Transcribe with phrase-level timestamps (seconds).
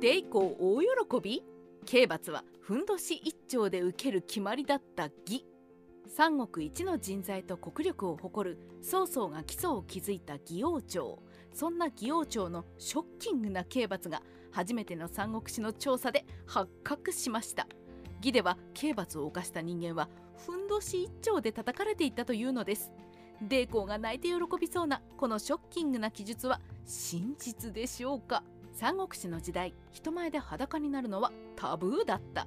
[0.00, 1.44] で以降大喜び？
[1.84, 5.44] 刑罰はふんどし一丁で受ける決まりだった義
[6.06, 11.18] 三国一の人材と国力を誇る曹操が基礎を築いた義王朝。
[11.52, 14.22] そんな義王朝のショッキングな刑罰が
[14.52, 17.66] 初めての三国志の調査で発覚しました。
[18.18, 22.92] 義では刑罰を犯した人間はふんどし一丁で叩かれていたというのです。
[23.42, 28.44] デーコーが泣いて喜びそうなこのショッキングな記述は真実でしょうか？
[28.72, 32.46] 三国志の時代人前で裸になるのはタブーだった。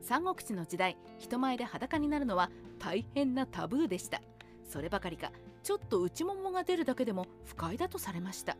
[0.00, 4.20] 三国志の時代人前で裸になるのは大変なタブーでした。
[4.68, 5.32] そればかりか
[5.62, 8.56] ちょっと内ももが出るだけでも不快だとされました。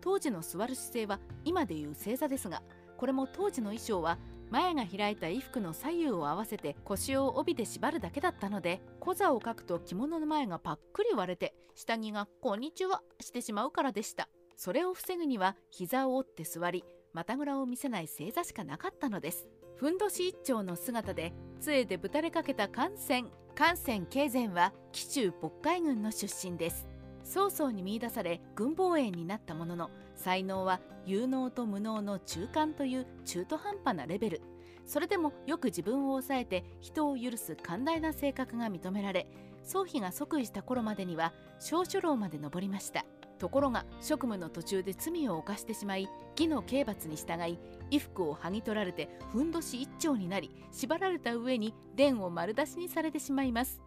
[0.00, 2.62] 当時の座る姿勢は今でいう正座ですが
[2.98, 4.18] これも当時の衣装は
[4.50, 14.28] 前が開いた衣服の左右を合わせて腰を帯で縛るだけだったので小座を書くと着物の前がパックリ割れて下着が「こんにちは」してしまうからでした。
[14.56, 19.46] それを防ぐには膝を折って座り股ぐらを見せない正座しかなかったのです。
[19.76, 26.86] ふんどし一丁の姿で杖でぶたれかけた艦船艦船慶前は紀州渤海軍の出身です。
[27.22, 34.42] 曹操に見出され軍防衛になったものの才能は有能と無能の中間という中途半端なレベル。
[34.86, 39.26] それでもよく自分を抑えて人を許す寛大な性格が認められ
[39.62, 43.06] 宗妃が即位した頃までには小書楼まで上りました。
[43.38, 47.58] ところが職務の途中で罪を犯してしまい義の刑罰に従い
[47.90, 53.80] 衣服を剥ぎ取られてふんどし一丁になり縛られた上に殿を丸出しにされてしまいます。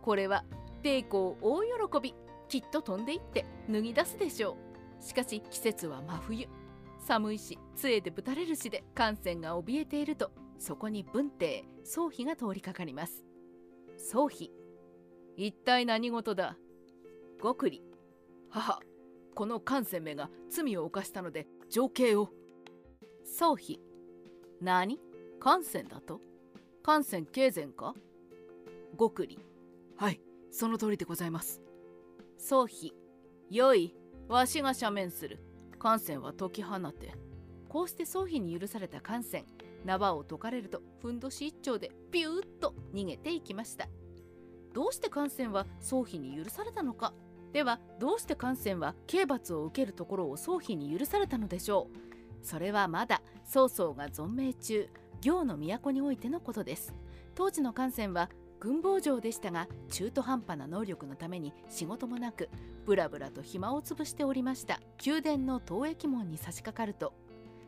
[0.00, 0.44] これは
[0.82, 2.14] 抵抗大喜び
[2.48, 4.56] きっと飛んでいって脱ぎ出すでしょ
[5.00, 5.02] う。
[5.02, 6.48] しかし季節は真冬。
[7.04, 13.24] 寒いし杖でぶたれるしで艦船が怯えているとそこに文帝宗妃が通りかかります。
[13.98, 14.52] 宗妃
[15.36, 16.56] 一体何事だ？
[17.42, 17.82] 極利
[18.50, 18.78] 母
[19.34, 22.30] この艦船めが罪を犯したので情景を。
[23.24, 23.80] 宗妃
[24.60, 25.00] 何？
[25.40, 26.20] 艦船だと？
[26.82, 27.94] 艦船経前か？
[28.98, 29.38] 極利
[29.96, 30.20] はい
[30.50, 31.62] その通りでございます。
[32.38, 32.94] 宗妃
[33.50, 33.94] よい。
[34.28, 35.40] わしが斜面する。
[35.78, 37.14] 艦船は解き放て。
[37.68, 39.44] こうして宗妃に許された艦船
[39.84, 43.88] 縄を解かれるとふんどし一丁でピューッと逃げていきました。
[44.74, 47.14] どうして艦船は宗妃に許されたのか？
[47.52, 51.96] ではどうして艦船は刑罰を受けるところを宗妃に許されたのでしょう？
[52.42, 54.88] それはまだ曹操が存命中
[55.20, 56.94] 行の都においてのことです。
[57.34, 62.48] 当時の艦船は軍防城でしたが中途半端な能力のために仕事もなく
[62.86, 64.80] ブラブラと暇を潰しておりました。
[65.04, 67.12] 宮殿の当駅門に差し掛かると。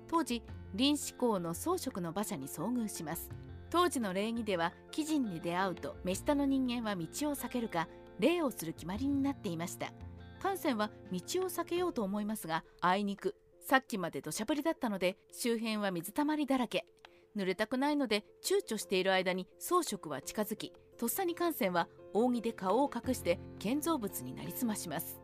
[0.09, 0.43] 当時
[0.75, 3.31] 臨死公の装飾の馬車に遭遇します。
[3.71, 7.89] 当時の礼儀では貴人に出会うと目下の人間は道を避けるか
[8.19, 9.93] 礼をする決まりになっていました。
[10.41, 16.87] 艦船は道を避けようと思いますがあいにくさっきまで土砂降りだったので周辺は水たまりだらけ。
[17.35, 25.21] 濡れたくないので躊躇している間に装飾は近づきとっさに艦船は扇で顔を隠して建造物になりすまします。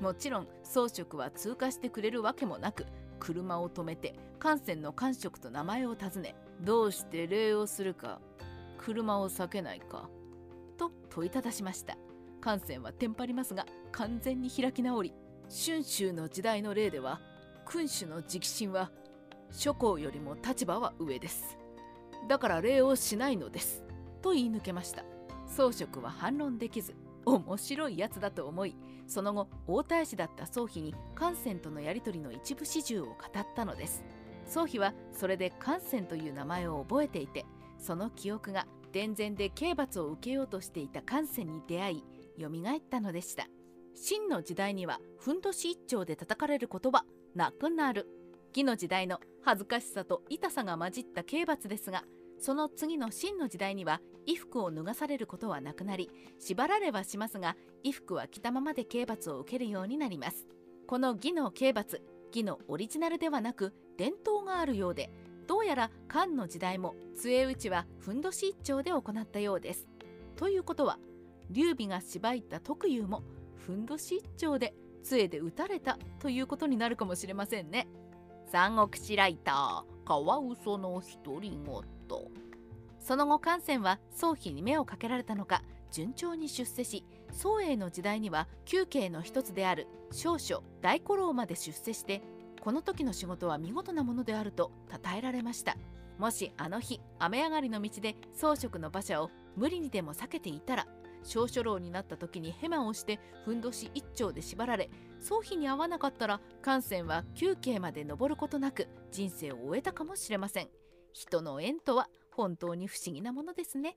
[0.00, 2.86] もちろん装飾は通過してくれるわけもなく
[3.18, 8.20] 車を止めて艦船の官職と名前を尋ねどうして礼をするか
[8.78, 10.10] 車を避けないか
[10.76, 11.96] と問いただしました。
[12.42, 15.14] 艦船はテンパりますが完全に開き直り
[15.48, 17.20] 春秋の時代の例では
[17.64, 18.90] 君主の直進は
[19.50, 21.58] 諸侯よりも立場は上です。
[22.28, 23.84] だから礼をしないのです。
[24.22, 25.04] と言い抜けました。
[25.46, 26.94] 装飾は反論できず
[27.26, 28.74] 面白いやつだと思い
[29.06, 34.02] その後王太子だった宗妃に艦船とのやり取りの一部始終を語ったのです。
[34.46, 37.44] 宗妃はそれで艦船という名前を覚えていて
[37.78, 42.04] その記憶が伝前で刑罰を受けようとしていた艦船に出会い
[42.40, 43.46] 蘇ったのでした。
[43.94, 47.04] 真の時代にはふんどし一丁で叩かれることは
[47.34, 48.06] なくなる。
[48.54, 52.04] 義の時代の恥ずかしさと痛さが混じった刑罰ですが
[52.38, 60.46] その次の真の時代には衣服を脱がされることはなくなり縛られはしますが衣服は着たままで刑罰を受けるようになります。
[60.86, 65.10] この義の刑罰義のオリジナルではなく伝統があるようで
[65.46, 69.86] どうやら漢の時代も杖打ちはふんどし一丁で行ったようです。
[70.36, 70.98] ということは
[71.52, 73.22] 劉備がしばいた特有も
[73.54, 77.88] ふんどし一丁で杖で打たれたということになるかもしれませんね。
[78.50, 81.82] 三国志ライターカワウソの独り言。
[82.98, 92.22] その後艦船は宗妃に目をかけられたのか順調に出世し宋英の時代には宮慶の一つである少書大古老まで出世して
[92.60, 95.76] この時の仕事は見事なものであると称えられました。
[96.18, 100.86] もしあの日雨上がりの道で装飾の馬車を無理にでも避けていたら
[101.24, 104.90] 小書楼になった時にヘマをしてふんどし一丁で縛られ
[105.20, 110.68] 宗妃に合わなかったら感染は休憩まで登ることなく人生を終えたかもしれません。
[111.12, 113.96] 人の縁とは本当に不思議なものですね。